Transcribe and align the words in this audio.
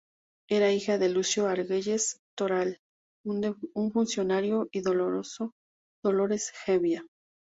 Era 0.49 0.71
hija 0.73 0.97
de 0.97 1.09
Lucio 1.09 1.45
Argüelles 1.47 2.17
Toral, 2.35 2.79
un 3.23 3.91
funcionario, 3.91 4.67
y 4.71 4.81
de 4.81 4.89
Dolores 6.01 6.53
Hevia. 6.65 7.05